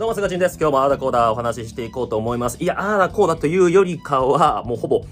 [0.00, 0.56] どうも、すがちんです。
[0.58, 2.56] 今日もあーだこーだお話ししていこうと思います。
[2.58, 5.04] いや、あーだこーだというよりかは、もうほぼ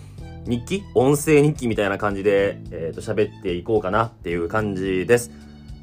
[0.46, 0.84] 日記？
[0.94, 5.30] 音声日記みたいな感じで、えっ、ー、と、喋っていこうかなっていう感じです。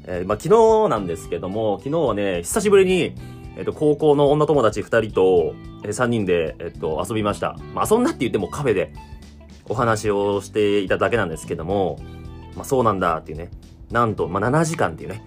[0.06, 3.14] えー、まあ、昨日なんですけども、昨日はね、久しぶりに、
[3.56, 5.54] えっ、ー、と、高校の女友達2人と、
[5.84, 7.56] えー、3人で、えっ、と、遊びました。
[7.74, 8.92] まあ、遊んだって言ってもカフェで
[9.68, 12.00] お話をしていただけなんですけども、
[12.56, 13.50] まあ、そうなんだっていうね。
[13.92, 15.22] なんと、まあ、7時間っていうね。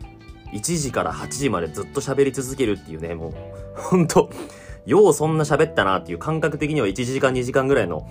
[0.52, 4.30] 1時から8時までずっと喋り続けるっていうね、もう、ほんと、
[4.86, 8.10] ようそんな喋ったなっていう感覚的には1時間2時間ぐらいの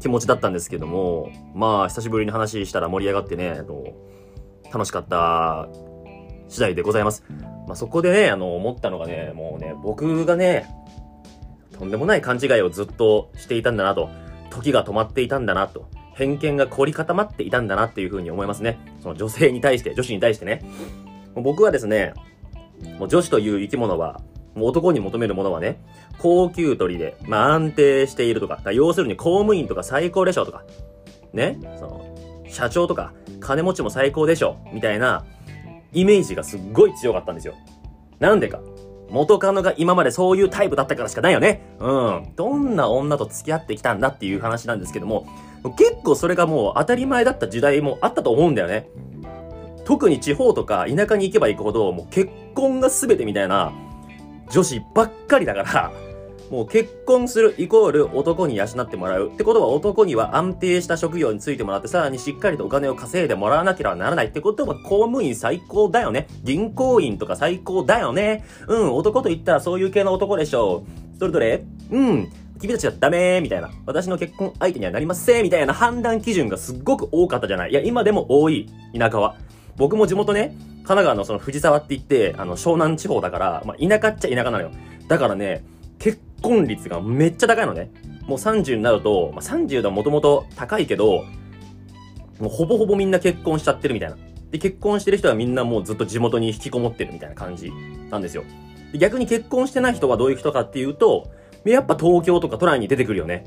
[0.00, 3.84] 気持ちだったんですけども、まあ、久しぶりに話したら盛り上がってね、あの、
[4.72, 5.68] 楽しかった
[6.48, 7.24] 次第でございます。
[7.66, 10.66] まあ、そこでね、あの、思ったのがね、もうね、僕がね、
[11.78, 14.08] とんでもない勘違いをずっとしていたんだなと、
[14.50, 18.78] 時が止まっていたんだなと、偏見が凝り固まっていたんだなっていうふうに思いますね。
[19.02, 20.64] その女性に対して、女子に対してね。
[21.34, 22.14] 僕はですね、
[22.98, 24.22] もう女子という生き物は、
[24.64, 25.80] 男に求めるものはね、
[26.18, 30.64] 高級取りで、まあ安定しているとか、か要するに公務員とか最高でしょとか、
[31.32, 32.16] ね、その、
[32.48, 35.24] 社長とか、金持ちも最高でしょみたいな、
[35.92, 37.54] イメージがすっごい強かったんですよ。
[38.18, 38.60] なんでか。
[39.08, 41.62] 元カノが今までそういうタイプだったからしかないよね。
[41.78, 42.32] うん。
[42.34, 45.28] どんな女と付き合ってきたんだっていう話なんですけども、
[45.78, 48.88] 結構それがもう当たり前だった時代もあったと思うんだよね。
[49.84, 53.72] 特に地方とか田舎に行けば行くほど、もう結婚が全てみたいな
[54.50, 55.92] 女子ばっかりだから、
[56.50, 59.30] もう結婚するイコール男に養ってもらう。
[59.30, 66.28] ってことは男には安定した職業についてもらってさらにしっかりとお金を稼いでもらわなければならないってことは公務員最高だよね。
[66.44, 68.44] 銀行員とか最高だよね。
[68.68, 71.18] うん、男と言ったらそういう系の男でしょう。
[71.18, 71.64] それぞれ？
[71.90, 73.70] うん、君たちはダメーみたいな。
[73.84, 77.72] 私の結婚相手にはなりませんみたいな判断基準がすっごく多かったじゃない。
[77.72, 78.70] いや、今でも多い。
[78.96, 79.34] 田舎は。
[79.76, 80.56] 僕も地元ね、
[80.86, 84.70] 神奈川のその藤沢って言って、あの、湘南地方だから、まあ、田舎っちゃ田舎なのよ。
[85.08, 85.64] だからね、
[85.98, 87.90] 結婚率がめっちゃ高いのね。
[88.28, 91.24] もう30になると、まあ、30でもともと高いけど、
[92.38, 94.16] もうほぼほぼみんな結婚しちゃってるみたいな。
[94.52, 97.72] で、結婚してる人はみんなもうずっと地元に引きこもってるみたいな感じ
[98.08, 98.44] なんですよ。
[98.92, 101.32] で逆に結婚してない人はどういう人かっていうと、
[101.64, 103.44] やっぱ東京とか都内に出てくるよね。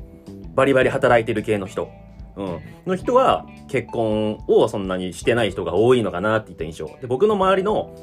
[0.54, 1.88] バリバリ働いてる系の人。
[2.36, 2.60] うん。
[2.86, 6.86] の人は結婚をそんなにしてない人が多いのかなっていった印象。
[7.00, 7.94] で、僕の周りの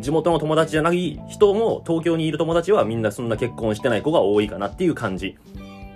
[0.00, 5.36] 地元の友達じゃない人も東京にいる友達はみんなそんな結婚してない子が多いかなっていう感じ。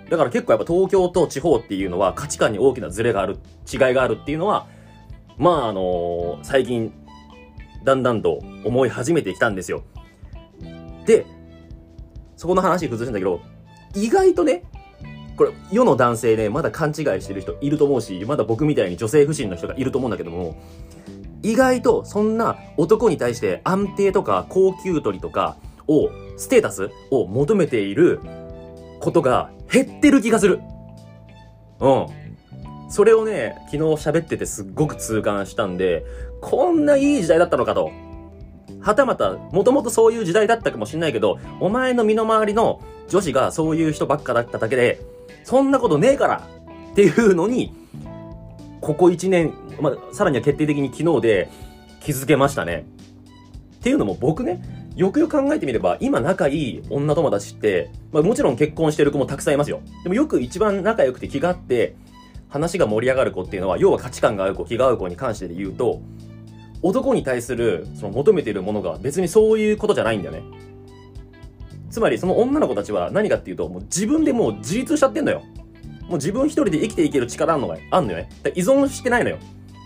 [0.09, 3.39] だから結構やっぱ東京と地方っていうのは価値観に大きなズレがある、
[3.71, 4.67] 違いがあるっていうのは、
[5.37, 6.93] まああのー、最近、
[7.83, 9.83] だんだんと思い始めてきたんですよ。
[11.05, 11.25] で、
[12.35, 13.41] そこの話崩すんだけど、
[13.95, 14.63] 意外とね、
[15.37, 20.57] これ、世の男性ね、まだ勘違いしてる人いると思うし、まだ僕みたいに女性不信の人がいると思うんだけども、
[21.43, 25.55] 意外とそんな男に対して安定とか高級取りとか
[25.87, 28.19] を、ステータスを求めている
[28.99, 30.59] ことが減ってる気がする。
[31.79, 32.05] うん。
[32.89, 36.03] それをね、昨日喋っててすっごく痛感したんで、
[36.41, 37.91] こんないい時代だったのかと。
[38.79, 45.01] はたまた、もともとそういう時代だったかもしんないけど、お前の身の回りの女子がそういう人ばっかだっただけで、
[45.43, 46.47] そんなことねえから
[46.91, 47.73] っていうのに、
[48.81, 51.49] ここ1年、まあ、さらには決定的に昨日で
[51.99, 52.85] 気づけましたね。
[53.77, 54.61] っていうのも僕ね、
[54.95, 59.81] よくよく考えてみれば、今仲いい女友達って、まあ、もちろん結婚してる子もたくさんいますよ。
[60.03, 61.95] でもよく一番仲良くて気があって、
[62.49, 66.01] 話が盛り上がる子っていうのは、要は価値観が合う子、気が合う子に関してで言うと、
[66.81, 70.43] 男に対する、その求めているものが別にそういうことじゃないんだよね。
[71.89, 75.41] つまりその女の子たちは何かっていうと、もう自分でもう自立しちゃってんのよ。
[76.07, 78.29] もう自分一人で生きていける力あんのが、あんのよね。
[78.55, 79.37] 依存してないのよ。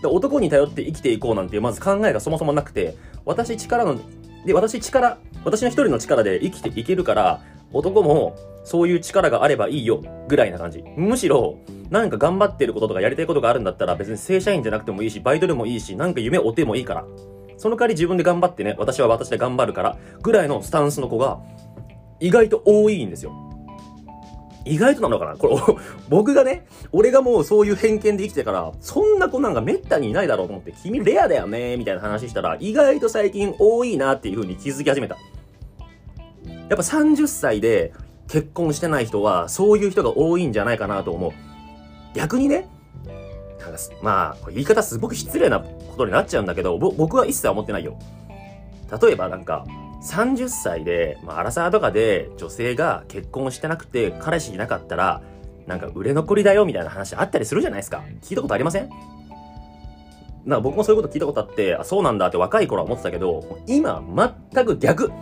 [0.04, 4.00] 男に頼って生きていこうなんていうまず考えがそもそもなくて、私力の、
[4.44, 7.40] で、私力、私の一人の力で生きていけるから、
[7.72, 10.82] 男もそういう力があればいいよ、ぐらいな感じ。
[10.96, 11.58] むしろ、
[11.90, 17.04] なんか頑張ってることとかやりたいことがあるんだったら別に正社員じゃなくてもいいし、バイトでもいいし、なんか夢を追ってもいいから。
[17.56, 21.40] その代わり自分で頑張ってね、私は私で頑張るから、ぐらいのスタンスの子が、
[22.22, 23.32] 意外と多いんですよ。
[24.64, 25.36] 意外となのかな？
[25.36, 25.56] これ、
[26.08, 35.16] 僕がね、俺がもうそういう偏見で生きてから、そんな子なんか滅多にいないだろうと思って、君レアだよねみたいな話したら、意外と最近多いなっていう風に気づき始めた。
[36.68, 37.92] やっぱ30歳で
[38.28, 41.32] 結婚してない人は、そういう人が多いんじゃないかなと思う。
[42.14, 42.68] 逆にね、
[43.58, 45.66] なんかまあ、言い方すごく失礼なこ
[45.96, 47.98] とになっちゃうんだけど、僕は一切思ってないよ。
[49.02, 49.66] 例えばなんか、
[50.02, 55.22] 30歳で、まあ、アラサーとかで女性が結婚してなくて彼氏いなかったら、
[55.66, 58.02] なんか売れ残りだよみたいな話あったりするじゃないですか。
[58.22, 58.90] 聞いたことありません？
[60.44, 64.02] なんか僕もそういうこと聞いたことあって、あ、そうなんだって若い頃は思ってたけど、今、
[64.52, 65.12] 全く逆。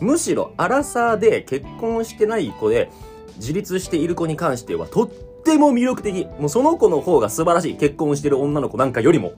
[0.00, 2.88] むしろ、アラサーで結婚してない子で、
[3.38, 5.10] 自立している子に関しては、とっ
[5.44, 6.26] ても魅力的。
[6.38, 7.76] もうその子の方が素晴らしい。
[7.76, 9.32] 結婚してる女の子なんかよりも、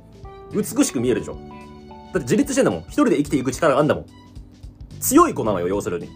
[0.53, 1.37] 美しく見えるでしょ。
[1.37, 2.81] だって自立してんだもん。
[2.81, 4.07] 一人で生きていく力があんだもん。
[5.01, 6.09] 強い子なのよ、要するに。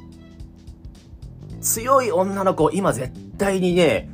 [1.60, 4.08] 強い女の子、今絶対にね、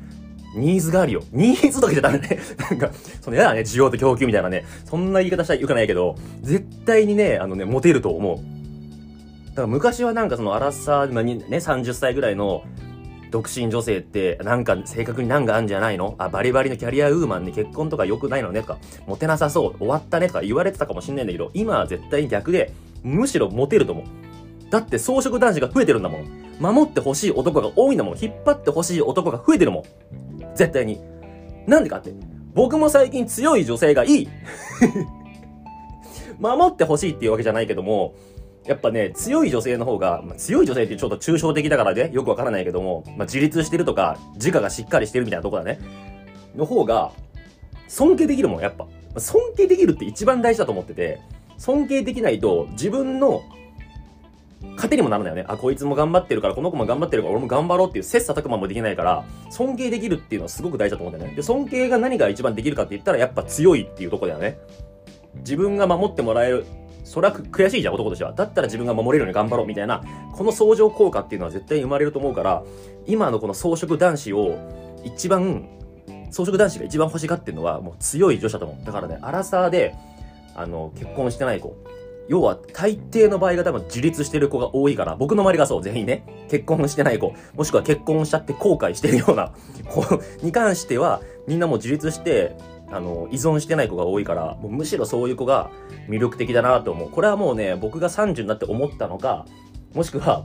[0.57, 1.23] ニーズがあるよ。
[1.33, 2.39] ニーズとか言っちゃダメね。
[2.71, 2.91] なんか、
[3.21, 4.65] その嫌だね、需要と供給みたいなね。
[4.85, 8.37] そんな言い方したらよくないけど、絶対にね、あのね、モテると思う。
[9.51, 12.63] だから昔はなんかそのアラサー、ね、30歳ぐらいの
[13.31, 16.15] 独身女性って、なんか正確になんかあんじゃないの？
[16.19, 24.05] あ、バリバリのキャリアウーマンに結婚とか良くないのねとか、モテなさそう、終わったねとか言われてたかもしんないんだけど、今は絶対に逆で、むしろモテると思う。
[24.71, 26.51] だって装飾男子が増えてるんだもん。
[26.61, 28.19] 守ってほしい男が多いんだもん。
[28.19, 29.85] 引っ張ってほしい男が増えてるもん。
[30.55, 31.01] 絶対に。
[31.67, 32.13] なんでかって。
[32.55, 34.29] 僕も最近強い女性がいい
[36.39, 38.15] 守ってほしいっていうわけじゃないけども、
[38.67, 45.79] やっぱね、強い女性の方が、まあ、強い女性ってちょっと抽象的だからね、よくわからないけども、まあ、自立してるとか、自我がしっかりしてるみたいなとこだね。
[46.57, 47.13] の方が、
[47.89, 48.87] 尊敬できるもん、やっぱ。
[49.19, 51.21] 尊敬できるって一番大事だと思ってて、
[51.59, 53.43] 尊敬できないと、自分の
[54.81, 55.45] 糧にもならないよね。
[55.49, 61.37] あ、こいつも頑張ってるから、この子も頑張ってるから、俺も頑張ろうっていう切磋琢磨もできないから、尊敬できるっていうのはすごく大事だと思うんだよね。
[61.37, 64.59] で、尊敬が何が一番できるかって言ったら、やっぱ強いっていうとこだよね。
[65.37, 66.65] 自分が守ってもらえる。
[67.05, 68.33] それは悔しいじゃん、男としては。
[68.33, 72.63] だったら自分が守れるように頑張ろうみたいな、この相乗効果っていうのは絶対に生まれると思うから、
[73.07, 74.57] 今のこの装飾男子を
[75.05, 75.69] 一番、
[76.31, 78.87] 装飾男子が一番欲しがってるのは、もう強い女子だと思う。
[78.87, 79.95] だからね、アラサーで、
[80.55, 81.75] あの、結婚してない子。
[82.31, 89.53] 要は、大抵の場合が多分自立してる子が多いから、僕の周りがそう、全員ね、結婚してない子、もしくは結婚しちゃって後悔してるような
[89.89, 92.57] 子に関しては、みんなも自立して、
[92.93, 95.73] あの、依存してない子が多いから、もうむしろそういう子が
[96.09, 97.11] 魅力的だなと思う。
[97.11, 99.45] これはもうね、僕が30になって思ったのか、
[99.93, 100.45] もしくは、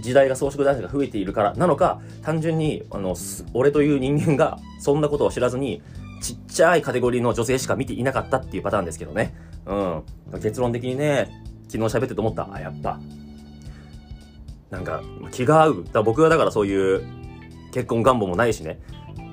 [0.00, 3.14] 時代が装飾男子が増えているからなのか、単純に、あの、
[3.52, 5.82] 俺という人間がそんなことを知らずに、
[6.22, 9.34] ちっちゃいカテゴリーの女性しか見ていなかったっていうパターンですけどね。
[9.66, 10.40] うん。
[10.40, 11.30] 結論的にね、
[11.68, 12.48] 昨日喋ってて思った。
[12.52, 12.98] あ、やっぱ、
[14.70, 15.84] なんか、気が合う。
[15.92, 17.02] だ僕はだからそういう
[17.72, 18.80] 結婚願望もないしね。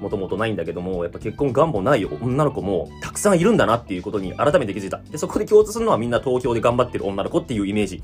[0.02, 4.98] もともとないんだけども、やっぱ結婚願望ない女の子もたくさんいるんだなっていうことに改めて気づいた。
[4.98, 8.04] で、そこで共通するのはみんな東京で頑張ってる女の子っていうイメージ。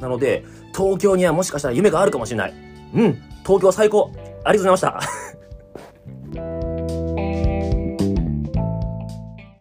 [0.00, 0.44] なので、
[0.76, 2.54] 東京にはもしかしたら夢があるかもしれない。
[2.94, 4.10] うん、東京最高。
[4.44, 5.35] ありがとうございました。